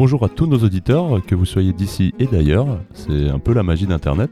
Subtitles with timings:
[0.00, 3.62] Bonjour à tous nos auditeurs, que vous soyez d'ici et d'ailleurs, c'est un peu la
[3.62, 4.30] magie d'Internet.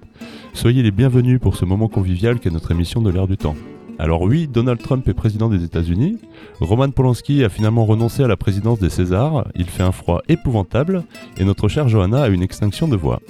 [0.55, 3.55] Soyez les bienvenus pour ce moment convivial qu'est notre émission de l'ère du temps.
[3.99, 6.17] Alors oui, Donald Trump est président des États-Unis,
[6.61, 11.05] Roman Polanski a finalement renoncé à la présidence des Césars, il fait un froid épouvantable,
[11.37, 13.21] et notre chère Johanna a une extinction de voix.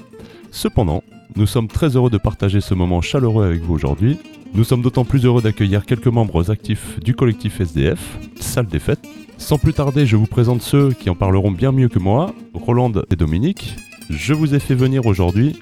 [0.53, 1.03] Cependant,
[1.35, 4.17] nous sommes très heureux de partager ce moment chaleureux avec vous aujourd'hui.
[4.55, 9.07] Nous sommes d'autant plus heureux d'accueillir quelques membres actifs du collectif SDF, Salle des Fêtes,
[9.39, 12.93] sans plus tarder, je vous présente ceux qui en parleront bien mieux que moi, Roland
[13.11, 13.77] et Dominique.
[14.11, 15.61] Je vous ai fait venir aujourd'hui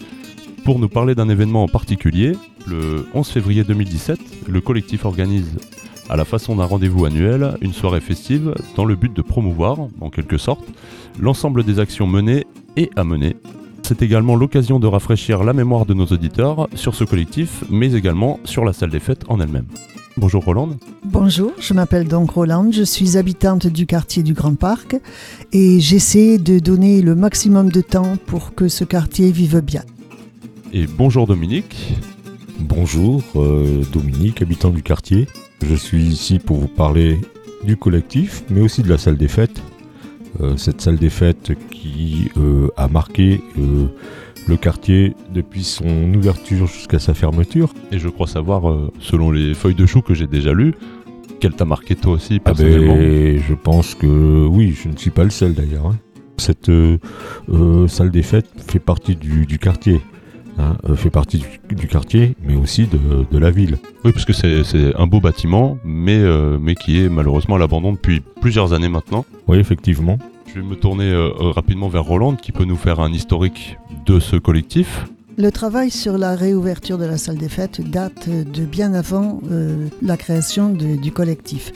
[0.64, 2.32] pour nous parler d'un événement en particulier.
[2.66, 5.56] Le 11 février 2017, le collectif organise,
[6.08, 10.10] à la façon d'un rendez-vous annuel, une soirée festive dans le but de promouvoir, en
[10.10, 10.64] quelque sorte,
[11.20, 13.36] l'ensemble des actions menées et à mener.
[13.88, 18.40] C'est également l'occasion de rafraîchir la mémoire de nos auditeurs sur ce collectif, mais également
[18.42, 19.66] sur la salle des fêtes en elle-même.
[20.16, 20.70] Bonjour Roland.
[21.04, 24.96] Bonjour, je m'appelle donc Roland, je suis habitante du quartier du Grand Parc
[25.52, 29.84] et j'essaie de donner le maximum de temps pour que ce quartier vive bien.
[30.72, 31.94] Et bonjour Dominique.
[32.58, 35.28] Bonjour euh, Dominique, habitant du quartier.
[35.64, 37.20] Je suis ici pour vous parler
[37.62, 39.62] du collectif, mais aussi de la salle des fêtes.
[40.40, 43.40] Euh, cette salle des fêtes qui euh, a marqué
[44.48, 47.72] le quartier depuis son ouverture jusqu'à sa fermeture.
[47.92, 50.74] Et je crois savoir, euh, selon les feuilles de chou que j'ai déjà lues,
[51.40, 52.96] qu'elle t'a marqué toi aussi ah ben, personnellement.
[52.96, 55.86] je pense que oui, je ne suis pas le seul d'ailleurs.
[55.86, 55.96] Hein.
[56.38, 56.98] Cette euh,
[57.52, 60.00] euh, salle des fêtes fait partie du, quartier.
[60.58, 63.76] Hein, fait partie du, quartier, mais aussi de, la ville.
[64.04, 66.18] Oui, parce que c'est un beau bâtiment, mais,
[66.58, 69.26] mais qui est malheureusement à l'abandon depuis plusieurs années maintenant.
[69.48, 70.18] Oui, effectivement.
[70.46, 74.36] Je vais me tourner rapidement vers Roland, qui peut nous faire un historique de ce
[74.36, 75.06] collectif
[75.38, 79.88] le travail sur la réouverture de la salle des fêtes date de bien avant euh,
[80.00, 81.72] la création du collectif.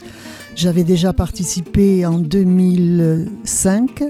[0.56, 4.02] J'avais déjà participé en 2005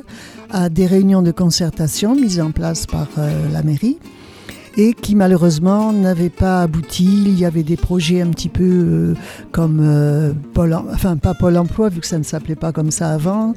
[0.51, 3.99] à des réunions de concertation mises en place par euh, la mairie
[4.77, 7.25] et qui malheureusement n'avaient pas abouti.
[7.27, 9.15] Il y avait des projets un petit peu euh,
[9.53, 13.55] comme Pôle, enfin pas Pôle Emploi vu que ça ne s'appelait pas comme ça avant,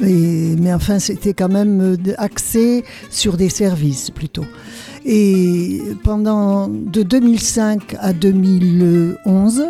[0.00, 4.44] mais enfin, c'était quand même euh, axé sur des services plutôt.
[5.04, 9.66] Et pendant de 2005 à 2011,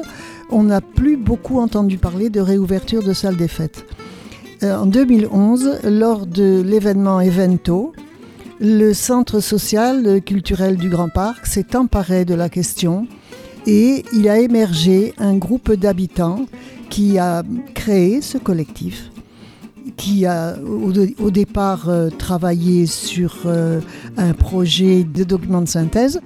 [0.51, 3.85] on n'a plus beaucoup entendu parler de réouverture de salles des fêtes.
[4.63, 7.93] Euh, en 2011, lors de l'événement Evento,
[8.61, 13.07] le Centre social culturel du Grand Parc s'est emparé de la question
[13.67, 16.47] et il a émergé un groupe d'habitants
[16.91, 17.43] qui a
[17.75, 19.11] créé ce collectif
[19.97, 20.57] qui a
[21.21, 23.81] au, départ euh, travaillé sur euh,
[24.17, 26.21] un projet de document de synthèse.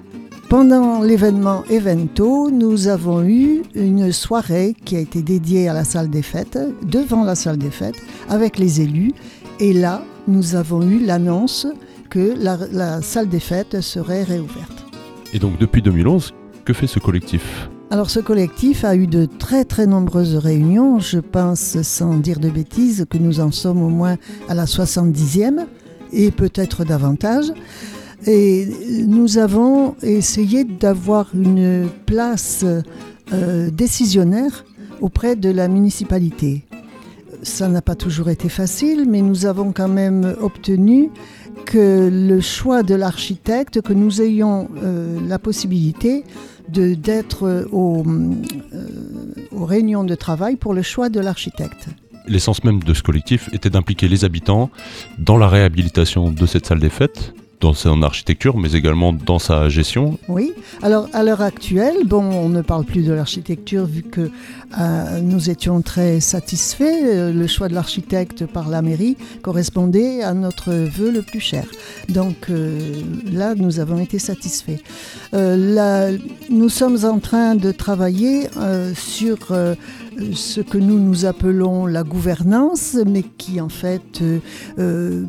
[0.48, 6.08] Pendant l'événement Evento, nous avons eu une soirée qui a été dédiée à la salle
[6.08, 7.96] des fêtes, devant la salle des fêtes,
[8.30, 9.12] avec les élus.
[9.60, 11.66] Et là, nous avons eu l'annonce
[12.08, 14.84] que la salle des fêtes serait réouverte.
[15.32, 16.32] Et donc depuis 2011,
[16.64, 17.68] que fait ce collectif?
[17.90, 20.98] Alors ce collectif a eu de très très nombreuses réunions.
[20.98, 24.16] Je pense, sans dire de bêtises, que nous en sommes au moins
[24.48, 25.66] à la 70e
[26.12, 27.52] et peut-être davantage.
[28.26, 28.68] Et
[29.06, 32.64] nous avons essayé d'avoir une place
[33.32, 34.64] euh, décisionnaire
[35.00, 36.64] auprès de la municipalité.
[37.42, 41.10] Ça n'a pas toujours été facile, mais nous avons quand même obtenu
[41.64, 46.24] que le choix de l'architecte, que nous ayons euh, la possibilité
[46.68, 48.04] d'être euh, aux,
[49.52, 51.88] aux réunions de travail pour le choix de l'architecte.
[52.26, 54.70] L'essence même de ce collectif était d'impliquer les habitants
[55.18, 59.68] dans la réhabilitation de cette salle des fêtes, dans son architecture, mais également dans sa
[59.68, 60.18] gestion.
[60.28, 60.52] Oui.
[60.82, 64.30] Alors à l'heure actuelle, bon, on ne parle plus de l'architecture vu que
[64.78, 66.84] euh, nous étions très satisfaits.
[66.84, 71.64] Euh, le choix de l'architecte par la mairie correspondait à notre vœu le plus cher.
[72.08, 72.78] Donc euh,
[73.32, 74.80] là, nous avons été satisfaits.
[75.32, 76.10] Là,
[76.50, 78.48] nous sommes en train de travailler
[78.94, 79.38] sur
[80.34, 84.22] ce que nous nous appelons la gouvernance, mais qui en fait,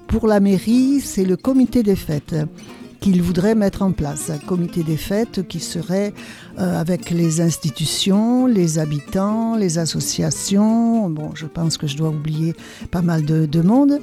[0.07, 2.35] pour la mairie, c'est le comité des fêtes
[2.99, 4.29] qu'il voudrait mettre en place.
[4.29, 6.13] Un comité des fêtes qui serait
[6.59, 11.09] euh, avec les institutions, les habitants, les associations.
[11.09, 12.55] Bon, je pense que je dois oublier
[12.91, 13.99] pas mal de, monde.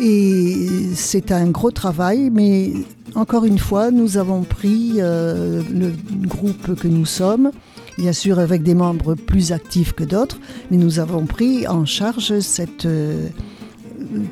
[0.00, 2.72] Et c'est un gros travail, mais
[3.14, 5.92] encore une fois, nous avons pris euh, le
[6.26, 7.50] groupe que nous sommes,
[7.98, 10.38] bien sûr avec des membres plus actifs que d'autres,
[10.70, 12.86] mais nous avons pris en charge cette...
[12.86, 13.28] Euh,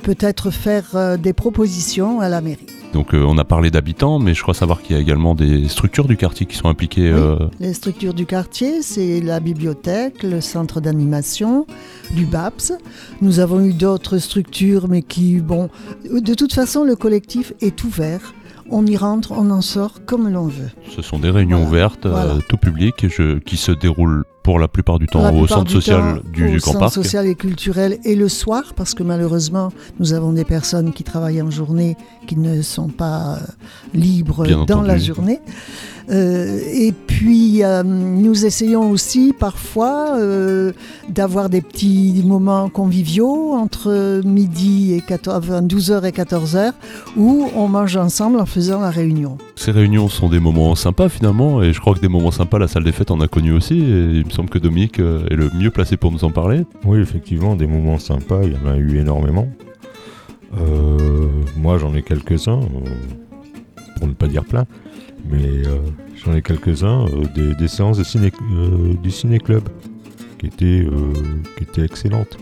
[0.03, 2.67] peut-être faire euh, des propositions à la mairie.
[2.93, 5.67] Donc euh, on a parlé d'habitants, mais je crois savoir qu'il y a également des
[5.69, 7.13] structures du quartier qui sont impliquées.
[7.13, 11.67] Oui, Les structures du quartier, c'est la bibliothèque, le centre d'animation,
[12.15, 12.73] du BAPS.
[13.21, 15.71] Nous avons eu d'autres structures, mais qui, bon,
[16.09, 18.33] de toute façon, le collectif est ouvert.
[18.71, 20.71] On y rentre, on en sort comme l'on veut.
[20.95, 22.35] Ce sont des réunions Voilà, ouvertes, euh, voilà.
[22.49, 25.73] tout public, je- qui se déroulent pour la plupart du temps La au centre du
[25.73, 26.93] social temps, du, au du Grand centre Parc.
[26.93, 31.41] social et culturel et le soir, parce que malheureusement, nous avons des personnes qui travaillent
[31.43, 31.97] en journée
[32.27, 33.39] qui ne sont pas euh,
[33.95, 35.41] libres Bien dans la journée.
[36.11, 40.73] Euh, et puis, euh, nous essayons aussi parfois euh,
[41.09, 46.73] d'avoir des petits moments conviviaux entre midi et 14, enfin, 12h et 14h
[47.17, 49.39] où on mange ensemble en faisant la réunion.
[49.57, 52.69] Ces réunions sont des moments sympas finalement, et je crois que des moments sympas, la
[52.69, 55.71] salle des fêtes en a connu aussi, et semble que Dominique euh, est le mieux
[55.71, 56.65] placé pour nous en parler.
[56.85, 59.49] Oui, effectivement, des moments sympas, il y en a eu énormément.
[60.59, 64.67] Euh, moi, j'en ai quelques-uns, euh, pour ne pas dire plein,
[65.31, 65.63] mais
[66.25, 69.63] j'en ai quelques-uns, des, séances du ciné-club
[70.39, 70.87] qui étaient,
[71.61, 72.37] étaient excellentes.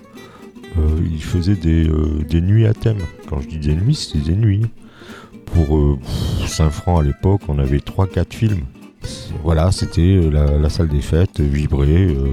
[1.05, 1.89] Ils faisaient des,
[2.29, 2.99] des nuits à thème.
[3.29, 4.67] Quand je dis des nuits, c'était des nuits.
[5.47, 8.65] Pour euh, pff, 5 francs à l'époque, on avait 3-4 films.
[9.43, 12.06] Voilà, c'était euh, la, la salle des fêtes, euh, vibrée.
[12.06, 12.28] euh,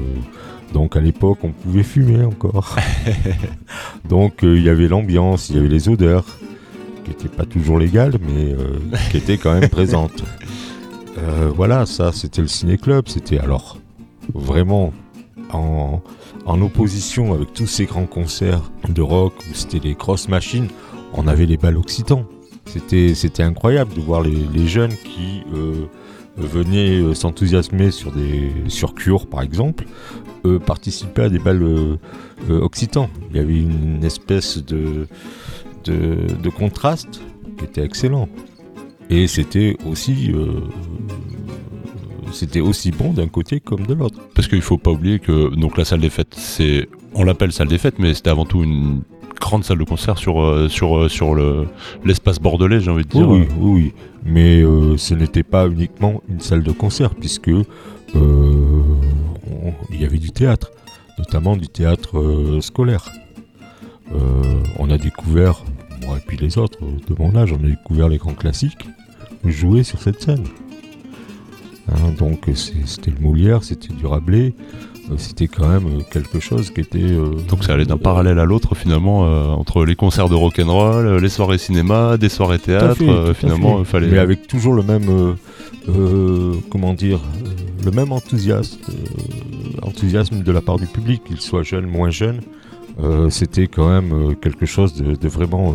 [0.73, 2.75] donc à l'époque, on pouvait fumer encore.
[4.07, 6.25] Donc il y avait l'ambiance, il y avait les odeurs,
[7.03, 8.55] qui n'étaient pas toujours légales, mais
[9.09, 10.23] qui étaient quand même présentes.
[11.55, 13.77] Voilà, ça c'était le ciné-club, c'était alors
[14.33, 14.93] vraiment
[15.51, 16.01] en,
[16.45, 20.67] en opposition avec tous ces grands concerts de rock où c'était les cross machines,
[21.13, 22.23] on avait les balles occitans.
[22.67, 25.87] C'était, c'était incroyable de voir les, les jeunes qui euh,
[26.39, 29.85] venaient euh, s'enthousiasmer sur des sur Cure par exemple,
[30.45, 31.97] euh, participer à des balles euh,
[32.61, 33.09] occitans.
[33.31, 35.07] Il y avait une espèce de,
[35.85, 37.21] de, contraste
[37.57, 38.29] qui était excellent.
[39.09, 40.31] Et c'était aussi,
[42.31, 44.19] c'était aussi bon d'un côté comme de l'autre.
[44.35, 47.69] Parce qu'il faut pas oublier que donc la salle des fêtes, c'est, on l'appelle salle
[47.69, 49.01] des fêtes, mais c'était avant tout une
[49.39, 51.67] grande salle de concert sur euh, sur euh, sur le
[52.05, 53.29] l'espace bordelais, j'ai envie de dire.
[53.29, 53.93] oui, oui.
[54.25, 57.51] Mais euh, ce n'était pas uniquement une salle de concert, puisque
[58.13, 60.71] il y avait du théâtre,
[61.17, 63.09] notamment du théâtre scolaire.
[64.79, 65.63] On a découvert,
[66.05, 68.85] moi et puis les autres de mon âge, on a découvert les grands classiques
[69.45, 70.43] joués sur cette scène.
[71.91, 74.53] Hein, donc c'était le Molière, c'était du Rabelais,
[75.09, 76.99] euh, c'était quand même euh, quelque chose qui était...
[77.01, 79.21] euh, Donc ça allait d'un parallèle à l'autre finalement
[79.57, 82.95] entre les concerts de rock'n'roll, euh, les soirées cinéma, des soirées théâtre.
[82.95, 84.07] fait, finalement, fallait.
[84.07, 85.35] Mais avec toujours le même,
[86.69, 87.19] comment dire,
[87.83, 88.77] le même enthousiasme,
[89.81, 92.41] enthousiasme de la part du public, qu'il soit jeune, moins jeune.
[93.29, 95.73] c'était quand même quelque chose de, de vraiment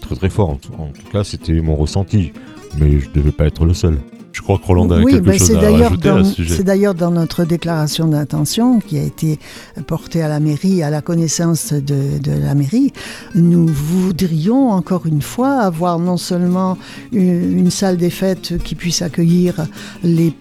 [0.00, 0.50] très très fort.
[0.50, 2.32] En, tout- en tout cas, c'était mon ressenti.
[2.78, 3.98] Mais je devais pas être le seul.
[4.42, 6.32] Je crois que Roland a oui, quelque ben, chose à d'ailleurs rajouter dans- à ce
[6.34, 6.56] sujet.
[6.56, 9.38] C'est d'ailleurs dans notre déclaration d'intention qui a été
[9.86, 12.92] portée à la mairie, à la connaissance de, de la mairie.
[13.36, 16.76] Nous voudrions encore une fois avoir non seulement
[17.12, 19.54] une, une salle des fêtes qui puisse accueillir
[20.02, 20.32] les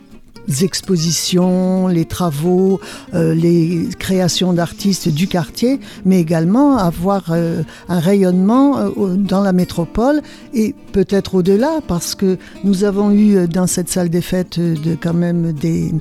[0.62, 2.80] expositions, les travaux,
[3.14, 9.54] euh, les créations d'artistes du quartier, mais également avoir euh, un rayonnement euh, dans la
[9.54, 10.22] métropole
[10.54, 15.14] et peut-être au-delà, parce que nous avons eu dans cette salle des fêtes de, quand
[15.14, 15.94] même des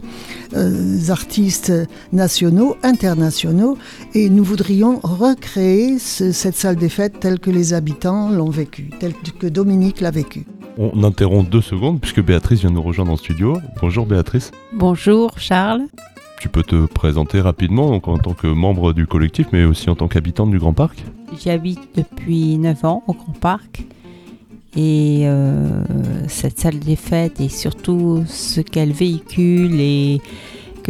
[1.09, 1.73] artistes
[2.13, 3.79] nationaux, internationaux,
[4.15, 8.91] et nous voudrions recréer ce- cette salle des fêtes telle que les habitants l'ont vécue,
[8.99, 10.45] telle que Dominique l'a vécue.
[10.79, 13.59] On interrompt deux secondes puisque Béatrice vient nous rejoindre en studio.
[13.83, 14.30] Bonjour Béatrice.
[14.73, 15.87] Bonjour Charles.
[16.41, 19.95] Tu peux te présenter rapidement donc en tant que membre du collectif mais aussi en
[19.95, 21.05] tant qu'habitante du Grand Parc.
[21.43, 23.85] J'habite depuis 9 ans au Grand Parc.
[24.77, 25.83] Et euh,
[26.29, 30.21] cette salle des fêtes et surtout ce qu'elle véhicule et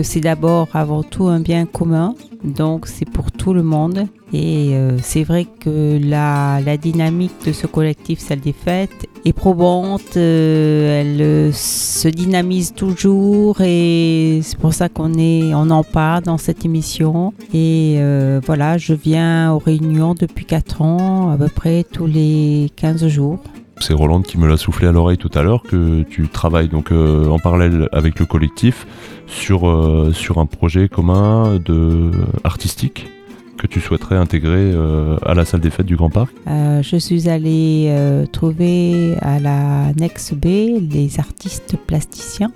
[0.03, 2.15] c'est d'abord avant tout un bien commun,
[2.45, 4.07] donc c'est pour tout le monde.
[4.33, 10.17] Et euh, c'est vrai que la, dynamique de ce collectif Salle des Fêtes est probante,
[10.17, 16.39] euh, elle euh, se dynamise toujours et c'est pour ça qu'on est, en parle dans
[16.39, 17.33] cette émission.
[17.53, 17.99] Et
[18.45, 23.41] voilà, je viens aux réunions depuis 4 ans, à peu près tous les 15 jours.
[23.81, 26.93] C'est Roland qui me l'a soufflé à l'oreille tout à l'heure que tu travailles donc
[26.93, 28.87] en parallèle avec le collectif
[29.31, 32.11] sur, euh, sur un projet commun de
[32.45, 33.09] artistique
[33.57, 36.33] que tu souhaiterais intégrer euh, à la salle des fêtes du Grand Parc?
[36.47, 37.95] Euh, je suis allée
[38.33, 40.45] trouver à la Nex B
[40.91, 42.53] les artistes plasticiens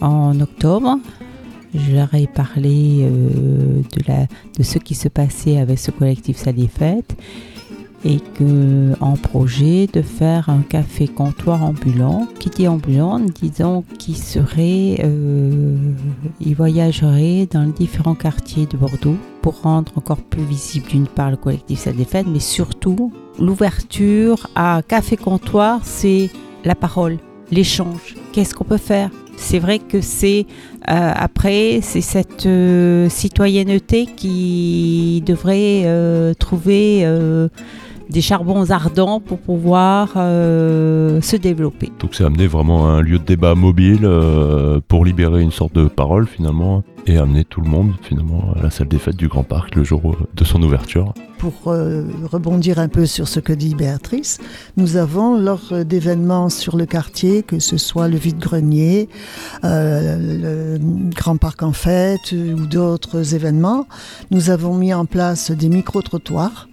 [0.00, 0.98] en octobre.
[1.74, 4.26] Je leur ai parlé de, la,
[4.56, 7.16] de ce qui se passait avec ce collectif Salle des Fêtes
[8.04, 12.28] et que en projet de faire un café comptoir ambulant.
[12.38, 15.76] Qui dit ambulant, disons qui serait, euh,
[16.40, 21.30] il voyagerait dans les différents quartiers de Bordeaux pour rendre encore plus visible d'une part
[21.30, 26.30] le collectif Salle des mais surtout l'ouverture à café comptoir, c'est
[26.64, 27.18] la parole,
[27.50, 28.14] l'échange.
[28.32, 29.10] Qu'est-ce qu'on peut faire?
[29.36, 30.46] C'est vrai que c'est
[30.88, 37.04] euh, après, c'est cette euh, citoyenneté qui devrait trouver
[38.10, 41.90] des charbons ardents pour pouvoir euh, se développer.
[42.00, 45.86] Donc c'est amener vraiment un lieu de débat mobile euh, pour libérer une sorte de
[45.86, 49.42] parole finalement et amener tout le monde finalement à la salle des fêtes du Grand
[49.42, 51.12] Parc le jour euh, de son ouverture.
[51.38, 54.38] Pour euh, rebondir un peu sur ce que dit Béatrice,
[54.76, 59.08] nous avons lors d'événements sur le quartier, que ce soit le vide-grenier,
[59.64, 63.86] euh, le Grand Parc en fête ou d'autres événements,
[64.30, 66.68] nous avons mis en place des micro-trottoirs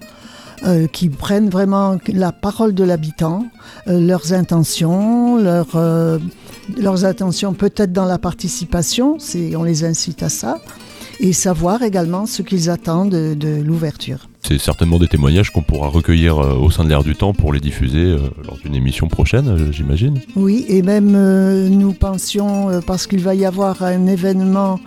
[0.63, 3.47] euh, qui prennent vraiment la parole de l'habitant,
[3.87, 6.19] euh, leurs intentions, leurs, euh,
[6.77, 10.59] leurs intentions peut-être dans la participation, c'est, on les incite à ça,
[11.19, 14.27] et savoir également ce qu'ils attendent de, de l'ouverture.
[14.43, 17.59] C'est certainement des témoignages qu'on pourra recueillir au sein de l'air du temps pour les
[17.59, 18.15] diffuser
[18.45, 20.19] lors d'une émission prochaine, j'imagine.
[20.35, 24.79] Oui, et même nous pensions, parce qu'il va y avoir un événement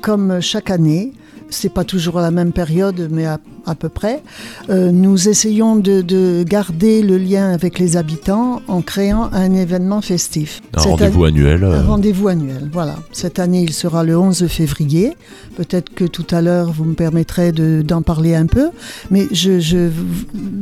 [0.00, 1.12] comme chaque année,
[1.50, 4.22] c'est pas toujours à la même période, mais à, à peu près,
[4.70, 10.00] euh, nous essayons de, de garder le lien avec les habitants en créant un événement
[10.00, 10.62] festif.
[10.74, 11.64] Un rendez-vous annuel.
[11.64, 12.96] Un euh, rendez-vous annuel, voilà.
[13.12, 15.12] Cette année, il sera le 11 février.
[15.56, 18.68] Peut-être que tout à l'heure, vous me permettrez de- d'en parler un peu.
[19.10, 19.88] Mais je, je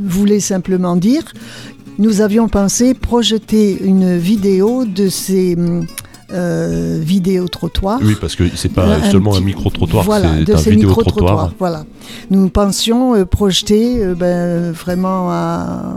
[0.07, 1.23] voulais simplement dire,
[1.99, 5.85] nous avions pensé projeter une vidéo de ces hum,
[6.33, 8.01] euh, vidéos trottoirs.
[8.03, 11.53] Oui, parce que c'est pas Un seulement un micro-trottoir, Voilà, c'est de un ces vidéo-trottoir.
[11.59, 11.85] Voilà.
[12.31, 15.97] Nous pensions euh, projeter euh, ben, vraiment à,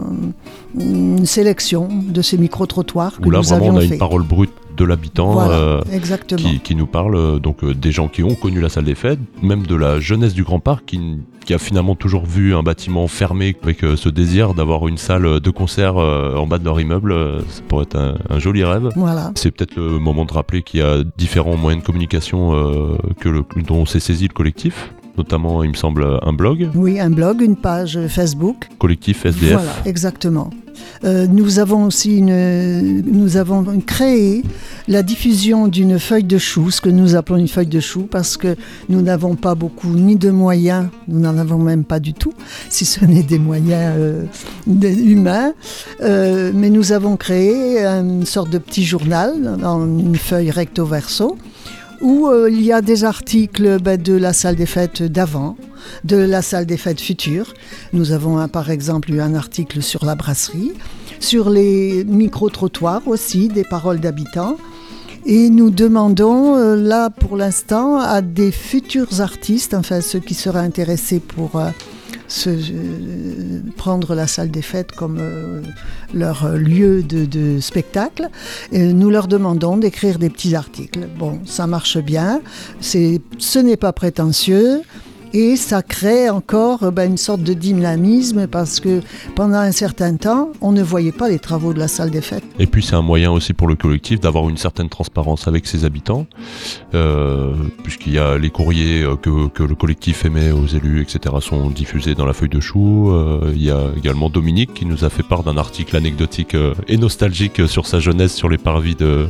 [0.78, 3.94] une sélection de ces micro-trottoirs que Où là, nous vraiment, avions on a fait.
[3.94, 5.32] une parole brute de l'habitant.
[5.32, 5.80] Voilà, euh,
[6.36, 8.94] qui, qui nous parle euh, donc euh, des gens qui ont connu la salle des
[8.94, 11.00] fêtes, même de la jeunesse du Grand Parc qui,
[11.44, 15.40] qui a finalement toujours vu un bâtiment fermé avec euh, ce désir d'avoir une salle
[15.40, 17.14] de concert en bas de leur immeuble.
[17.48, 18.88] ça pourrait être un, un joli rêve.
[18.96, 19.32] Voilà.
[19.34, 22.52] C'est peut-être le moment de rappeler qu'il y a différents moyens de communication
[23.20, 27.10] que le, dont s'est saisi le collectif, notamment, il me semble, un blog, Oui, un
[27.10, 28.68] blog, une page Facebook.
[28.78, 29.52] collectif SDF.
[29.52, 30.50] Voilà, exactement.
[31.04, 34.42] Euh, nous avons aussi une, nous avons créé
[34.88, 38.36] la diffusion d'une feuille de chou, ce que nous appelons une feuille de chou, parce
[38.36, 38.56] que
[38.88, 42.34] nous n'avons pas beaucoup ni de moyens, nous n'en avons même pas du tout,
[42.68, 44.24] si ce n'est des moyens euh,
[44.66, 45.54] humains.
[46.02, 51.36] Euh, mais nous avons créé une sorte de petit journal, dans une feuille recto verso,
[52.02, 55.56] où euh, il y a des articles ben, de la salle des fêtes d'avant,
[56.04, 57.54] de la salle des fêtes future.
[57.92, 60.72] Nous avons par exemple eu un article sur la brasserie,
[61.20, 64.56] sur les micro-trottoirs aussi, des paroles d'habitants.
[65.24, 70.58] Et nous demandons euh, là pour l'instant à des futurs artistes, enfin ceux qui seraient
[70.58, 71.70] intéressés pour euh,
[72.46, 75.60] euh, prendre la salle des fêtes comme euh,
[76.14, 78.28] leur lieu de, spectacle,
[78.72, 81.08] nous leur demandons d'écrire des petits articles.
[81.18, 82.40] Bon, ça marche bien,
[82.80, 84.82] ce n'est pas prétentieux.
[85.34, 89.00] Et ça crée encore ben, une sorte de dynamisme parce que
[89.34, 92.44] pendant un certain temps, on ne voyait pas les travaux de la salle des fêtes.
[92.58, 95.86] Et puis c'est un moyen aussi pour le collectif d'avoir une certaine transparence avec ses
[95.86, 96.26] habitants,
[96.94, 101.70] euh, puisqu'il y a les courriers euh, que, le collectif émet aux élus, etc., sont
[101.70, 103.10] diffusés dans la feuille de chou.
[103.10, 106.56] Euh, il y a également Dominique qui nous a fait part d'un article anecdotique
[106.88, 109.28] et nostalgique sur sa jeunesse sur les parvis de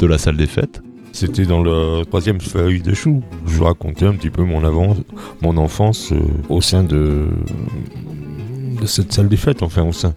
[0.00, 0.80] la salle des fêtes.
[1.12, 3.22] C'était dans la troisième feuille de chou.
[3.46, 4.64] Je racontais un petit peu mon,
[5.56, 7.26] enfance euh, au sein de,
[8.80, 10.14] de cette salle des fêtes, enfin au sein.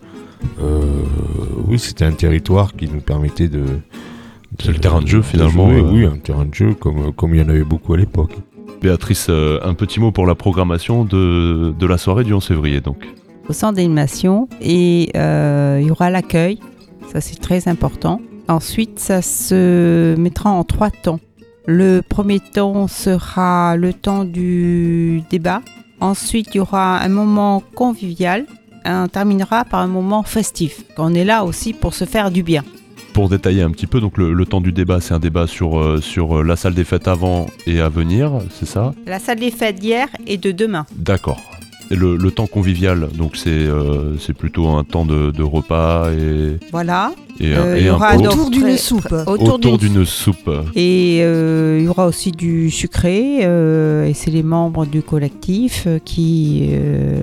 [0.61, 0.81] Euh,
[1.67, 3.63] oui, c'était un territoire qui nous permettait de.
[4.59, 5.91] C'est le terrain de jeu, finalement, jouer, euh.
[5.91, 8.35] Oui, un terrain de jeu comme, comme il y en avait beaucoup à l'époque.
[8.81, 13.07] Béatrice, un petit mot pour la programmation de, de la soirée du 11 février, donc.
[13.47, 16.59] au centre d'animation et euh, il y aura l'accueil,
[17.11, 18.19] ça c'est très important.
[18.47, 21.19] Ensuite, ça se mettra en trois temps.
[21.65, 25.61] Le premier temps sera le temps du débat.
[26.01, 28.45] Ensuite, il y aura un moment convivial.
[28.85, 30.83] On terminera par un moment festif.
[30.97, 32.63] On est là aussi pour se faire du bien.
[33.13, 35.79] Pour détailler un petit peu, donc le, le temps du débat, c'est un débat sur,
[35.79, 38.91] euh, sur euh, la salle des fêtes avant et à venir, c'est ça?
[39.05, 40.87] La salle des fêtes d'hier et de demain.
[40.95, 41.39] D'accord.
[41.93, 46.09] Et le, le temps convivial, donc c'est euh, c'est plutôt un temps de, de repas
[46.11, 47.11] et, Voilà.
[47.39, 49.13] et, un- Euh, et il y un aura donc Autour d'une soupe.
[49.27, 50.49] Autour, d'une soupe.
[50.75, 55.87] Et euh, il y aura aussi du sucré, euh, et c'est les membres du collectif
[56.03, 57.21] qui euh,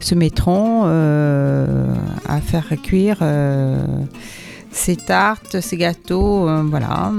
[0.00, 1.86] se mettront euh,
[2.26, 3.86] à faire cuire euh,
[4.72, 7.12] ces tartes, ces gâteaux, euh, voilà.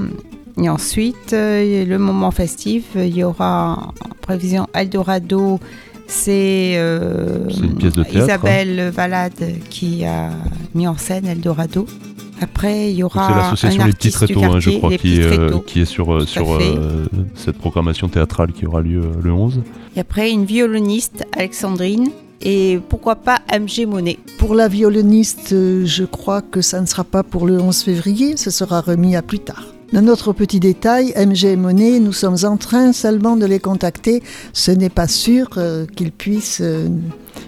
[0.62, 5.60] Et ensuite, euh, le moment festif, il y aura en prévision Eldorado,
[6.06, 8.04] c'est euh, hein.
[8.14, 10.30] Isabelle Valade qui a
[10.74, 11.86] mis en scène Eldorado.
[12.40, 15.58] Après, il y aura C'est l'association un Les Petits Tréteaux, hein, je crois, qui, euh,
[15.66, 19.62] qui est sur, euh, sur euh, cette programmation théâtrale qui aura lieu le 11.
[19.96, 22.10] Et après, une violoniste, Alexandrine.
[22.42, 24.18] Et pourquoi pas MG Monet.
[24.36, 28.50] Pour la violoniste, je crois que ça ne sera pas pour le 11 février, ce
[28.50, 29.64] sera remis à plus tard.
[29.92, 34.22] Un autre petit détail, MG et Monet, nous sommes en train seulement de les contacter.
[34.52, 36.88] Ce n'est pas sûr euh, qu'ils puissent euh,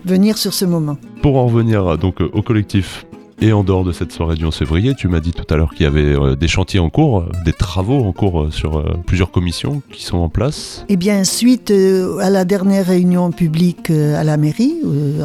[0.04, 0.99] venir sur ce moment.
[1.21, 3.07] Pour en revenir euh, donc au collectif
[3.40, 5.73] et en dehors de cette soirée du 11 février, tu m'as dit tout à l'heure
[5.73, 8.85] qu'il y avait euh, des chantiers en cours, euh, des travaux en cours euh, sur
[9.07, 10.85] plusieurs commissions qui sont en place.
[10.88, 14.76] Eh bien, suite à la dernière réunion publique à la mairie,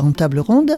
[0.01, 0.77] en table ronde,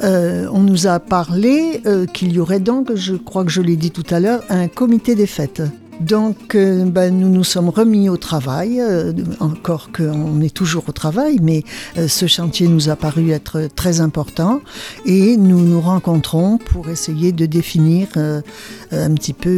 [0.00, 4.06] on nous a parlé qu'il y aurait donc, je crois que je l'ai dit tout
[4.10, 5.62] à l'heure, un comité des fêtes.
[6.02, 10.92] Donc, euh, ben, nous nous sommes remis au travail, euh, encore qu'on est toujours au
[10.92, 11.62] travail, mais
[11.96, 14.60] euh, ce chantier nous a paru être très important
[15.06, 19.50] et nous nous rencontrons pour essayer de définir un petit peu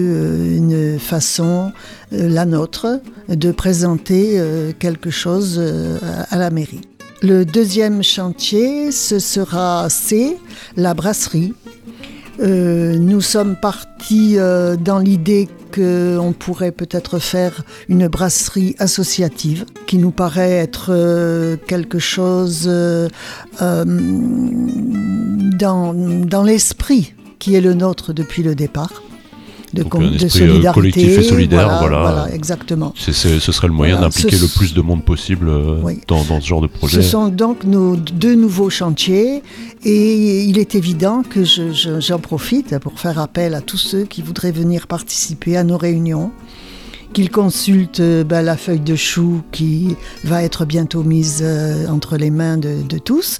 [0.56, 1.72] une façon,
[2.10, 4.40] la nôtre, de présenter
[4.78, 5.60] quelque chose
[6.30, 6.82] à la mairie.
[7.22, 10.36] Le deuxième chantier, ce sera C,
[10.76, 11.54] la brasserie.
[12.40, 19.98] Euh, nous sommes partis euh, dans l'idée qu'on pourrait peut-être faire une brasserie associative, qui
[19.98, 22.70] nous paraît être euh, quelque chose
[23.58, 23.84] dans,
[25.94, 29.02] dans l'esprit qui est le nôtre depuis le départ,
[29.74, 30.72] de, Donc, un esprit, euh, solidarité.
[30.80, 32.00] collectif et solidaire, voilà.
[32.00, 32.92] voilà exactement.
[32.96, 35.98] Ce serait le moyen Voilà, d'impliquer le plus de monde possible euh, Oui.
[36.08, 37.02] dans, dans ce genre de projet.
[37.02, 39.42] Ce sont donc nos deux nouveaux chantiers
[39.84, 44.04] et il est évident que je- je- j'en profite pour faire appel à tous ceux
[44.04, 46.30] qui voudraient venir participer à nos réunions,
[47.12, 52.16] qu'ils consultent euh, ben, la feuille de chou qui va être bientôt mise euh, entre
[52.16, 53.38] les mains de, de tous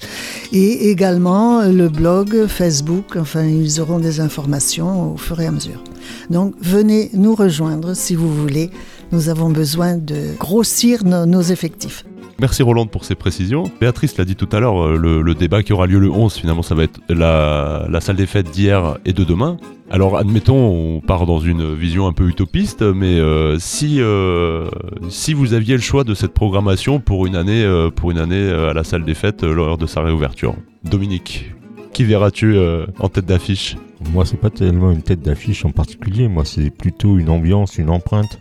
[0.52, 5.82] et également le blog, Facebook, enfin ils auront des informations au fur et à mesure.
[6.30, 8.70] Donc venez nous rejoindre si vous voulez,
[9.12, 12.04] nous avons besoin de grossir nos- effectifs.
[12.40, 13.70] Merci Roland pour ces précisions.
[13.80, 16.62] Béatrice l'a dit tout à l'heure, euh, le, débat qui aura lieu le 11, finalement,
[16.62, 19.58] ça va être la, salle des fêtes d'hier et de demain.
[19.90, 24.68] Alors, admettons, on part dans une vision un peu utopiste, mais euh, si, euh,
[25.10, 27.64] si vous aviez le choix de cette programmation pour une année,
[27.94, 31.53] pour une année à la salle des fêtes lors de sa réouverture, Dominique,
[31.94, 33.76] qui verras-tu euh, en tête d'affiche?
[34.12, 36.28] Moi, c'est pas tellement une tête d'affiche en particulier.
[36.28, 38.38] Moi, c'est plutôt une ambiance, une empreinte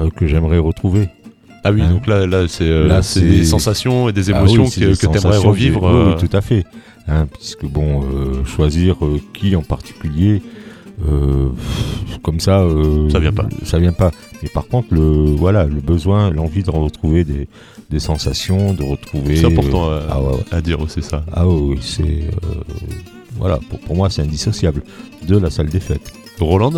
[0.00, 1.10] euh, que j'aimerais retrouver.
[1.64, 4.64] Ah oui, Hein donc là, là c'est euh, c'est des sensations et des Ah émotions
[4.64, 5.82] oui, que, tu aimerais revivre.
[5.92, 6.64] oui, oui, tout à fait.
[7.08, 8.04] Hein, puisque bon,
[8.44, 8.96] choisir
[9.34, 10.42] qui en particulier,
[10.98, 11.95] pff,
[12.26, 13.46] comme ça, euh, Ça vient pas.
[13.64, 14.10] Ça vient pas.
[14.42, 17.46] Mais par contre, le voilà, le besoin, l'envie de retrouver des,
[17.88, 19.36] des sensations, de retrouver.
[19.36, 20.44] C'est important euh, à, ah ouais, ouais.
[20.50, 21.24] à dire aussi ça.
[21.32, 22.62] Ah oui, c'est euh,
[23.38, 23.60] voilà.
[23.70, 24.82] Pour, pour moi, c'est indissociable
[25.24, 26.12] de la salle des fêtes.
[26.40, 26.72] Roland,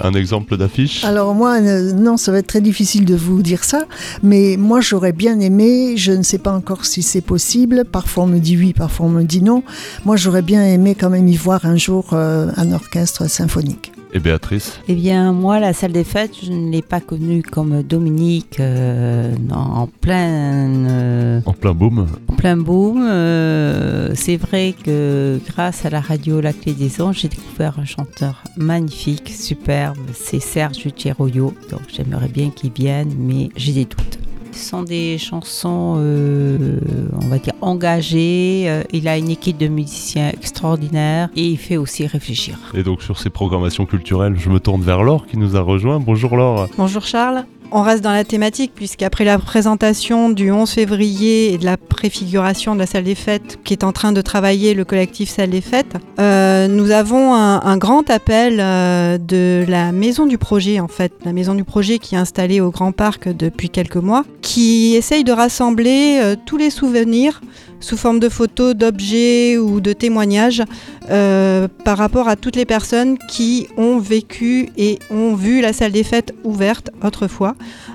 [0.00, 1.04] un exemple d'affiche?
[1.04, 3.82] Alors moi, euh, non, ça va être très difficile de vous dire ça,
[4.22, 8.28] mais moi j'aurais bien aimé, je ne sais pas encore si c'est possible, parfois on
[8.28, 9.64] me dit oui, parfois on me dit non,
[10.06, 13.92] moi j'aurais bien aimé quand même y voir un jour euh, un orchestre symphonique.
[14.14, 17.82] Et Béatrice Eh bien, moi, la salle des fêtes, je ne l'ai pas connue comme
[17.82, 22.06] Dominique euh, en plein, euh, En plein boom.
[22.28, 23.02] en plein boom.
[23.08, 27.86] Euh, c'est vrai que grâce à la radio La Clé des Anges, j'ai découvert un
[27.86, 29.96] chanteur magnifique, superbe.
[30.12, 31.54] C'est Serge Tiroyo.
[31.70, 34.11] Donc, j'aimerais bien qu'il vienne, mais j'ai des doutes.
[34.52, 36.78] Ce sont des chansons, euh,
[37.20, 38.64] on va dire, engagées.
[38.66, 42.58] Euh, il a une équipe de musiciens extraordinaire et il fait aussi réfléchir.
[42.74, 46.00] Et donc sur ces programmations culturelles, je me tourne vers Laure qui nous a rejoint.
[46.00, 46.68] Bonjour Laure.
[46.76, 47.44] Bonjour Charles.
[47.74, 52.74] On reste dans la thématique puisqu'après la présentation du 11 février et de la préfiguration
[52.74, 55.62] de la salle des fêtes qui est en train de travailler le collectif Salle des
[55.62, 61.14] fêtes, euh, nous avons un, grand appel euh, de la maison du projet en fait,
[61.24, 65.24] la maison du projet qui est installée au Grand Parc depuis quelques mois, qui essaye
[65.24, 67.40] de rassembler euh, tous les souvenirs
[67.82, 70.62] sous forme de photos, d'objets ou de témoignages
[71.10, 75.92] euh, par rapport à toutes les personnes qui ont vécu et ont vu la salle
[75.92, 77.54] des fêtes ouverte autrefois,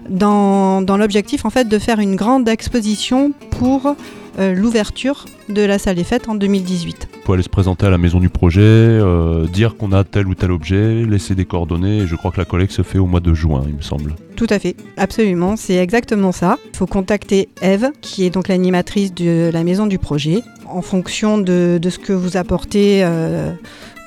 [0.10, 3.96] dans, l'objectif en fait de faire une grande exposition pour
[4.40, 7.17] euh, l'ouverture de la salle des fêtes en 2018.
[7.28, 10.34] Pour aller se présenter à la maison du projet, euh, dire qu'on a tel ou
[10.34, 12.08] tel objet, laisser des coordonnées.
[12.08, 14.16] je crois que la collecte se fait au mois de juin, il me semble.
[14.38, 16.58] Tout à fait, absolument, c'est exactement ça.
[16.72, 21.38] Il faut contacter Eve, qui est donc l'animatrice de la maison du projet, en fonction
[21.38, 23.52] de, ce que vous apportez euh,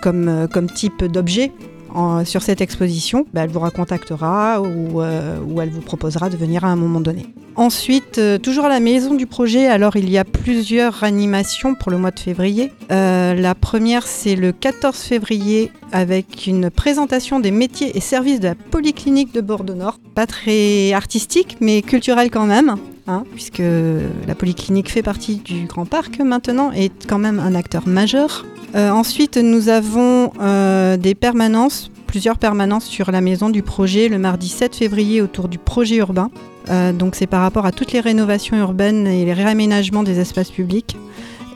[0.00, 1.52] comme, comme type d'objet
[2.24, 6.64] sur cette exposition, bah, elle vous recontactera ou, euh, ou, elle vous proposera de venir
[6.64, 7.26] à un moment donné.
[7.56, 11.90] Ensuite, euh, toujours à la maison du projet, alors il y a plusieurs animations pour
[11.90, 12.72] le mois de février.
[12.90, 18.48] Euh, la première, c'est le 14 février avec une présentation des métiers et services de
[18.48, 19.98] la Polyclinique de Bordeaux-Nord.
[20.14, 22.76] Pas très artistique, mais culturel quand même.
[23.10, 23.62] Hein, puisque
[24.28, 28.44] la polyclinique fait partie du Grand Parc maintenant et est quand même un acteur majeur
[28.74, 34.18] euh, ensuite, nous avons euh, des permanences, plusieurs permanences sur la maison du projet le
[34.18, 36.30] mardi 7 février autour du projet urbain.
[36.68, 40.50] Euh, donc c'est par rapport à toutes les rénovations urbaines et les réaménagements des espaces
[40.50, 40.96] publics.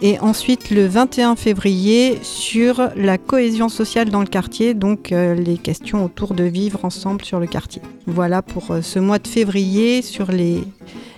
[0.02, 6.04] Et ensuite le 21 février sur la cohésion sociale dans le quartier, donc les questions
[6.04, 7.80] autour de vivre ensemble sur le quartier.
[8.06, 10.64] Voilà pour ce mois de février sur les,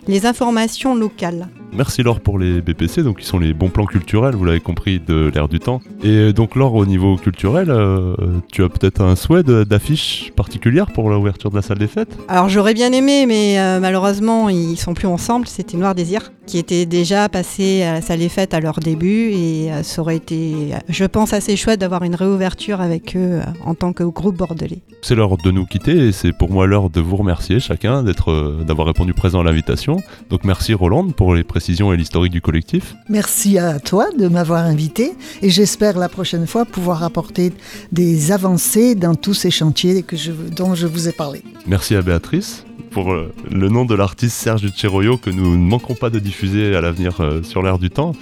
[0.06, 1.46] les informations locales.
[1.76, 4.98] Merci Laure pour les BPC, donc qui sont les bons plans culturels, vous l'avez compris,
[4.98, 5.82] de l'ère du temps.
[6.02, 8.16] Et euh, donc Laure, au niveau culturel, euh,
[8.50, 12.16] tu as peut-être un souhait d'affiche particulière pour l'ouverture de la salle des fêtes?
[12.28, 15.46] Alors j'aurais bien aimé, mais euh, malheureusement ils sont plus ensemble.
[15.46, 19.32] C'était Noir Désir qui était déjà passé à la salle des fêtes à leur début
[19.32, 23.92] et ça aurait été, je pense, assez chouette d'avoir une réouverture avec eux en tant
[23.92, 24.78] que groupe bordelais.
[25.02, 28.62] C'est l'heure de nous quitter et c'est pour moi l'heure de vous remercier chacun d'être,
[28.64, 30.00] d'avoir répondu présent à l'invitation.
[30.30, 32.94] Donc merci Roland pour les précisions et l'historique du collectif.
[33.08, 37.52] Merci à toi de m'avoir invité et j'espère la prochaine fois pouvoir apporter
[37.92, 41.42] des avancées dans tous ces chantiers que je, dont je vous ai parlé.
[41.66, 42.64] Merci à Béatrice
[42.96, 46.74] pour euh, le nom de l'artiste Serge Cheroyo que nous ne manquerons pas de diffuser
[46.74, 48.12] à l'avenir euh, sur l'air du temps.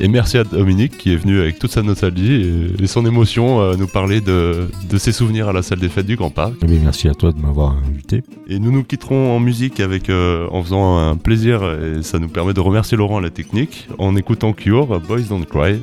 [0.00, 3.76] Et merci à Dominique qui est venu avec toute sa nostalgie et, son émotion euh,
[3.76, 4.66] nous parler de,
[4.98, 6.50] ses souvenirs à la salle des fêtes du Grand Parc.
[6.50, 8.24] Et eh merci à toi de m'avoir invité.
[8.48, 12.54] Et nous nous quitterons en musique avec, en faisant un plaisir et ça nous permet
[12.54, 15.80] de remercier Laurent à la technique en écoutant Cure, Boys Don't Cry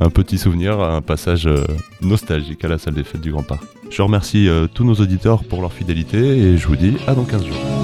[0.00, 1.48] un petit souvenir, un passage
[2.02, 3.62] nostalgique à la salle des fêtes du Grand Parc.
[3.90, 7.46] Je remercie tous nos auditeurs pour leur fidélité et je vous dis à dans 15
[7.46, 7.83] jours.